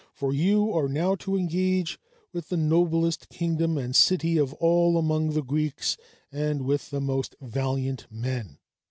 [0.15, 1.99] for you are now to engage
[2.33, 5.95] with the noblest kingdom and city of all among the Greeks
[6.31, 8.57] and with the most valiant men."